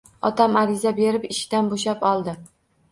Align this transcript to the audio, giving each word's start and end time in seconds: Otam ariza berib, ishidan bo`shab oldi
Otam 0.29 0.57
ariza 0.61 0.95
berib, 1.01 1.29
ishidan 1.37 1.71
bo`shab 1.77 2.05
oldi 2.15 2.39